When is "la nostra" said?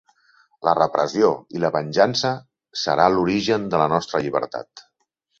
3.83-4.23